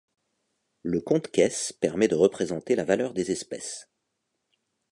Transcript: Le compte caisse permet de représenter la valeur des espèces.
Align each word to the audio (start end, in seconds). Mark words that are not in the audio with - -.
Le 0.81 0.99
compte 0.99 1.27
caisse 1.29 1.73
permet 1.73 2.07
de 2.07 2.15
représenter 2.15 2.75
la 2.75 2.83
valeur 2.85 3.13
des 3.13 3.29
espèces. 3.31 3.87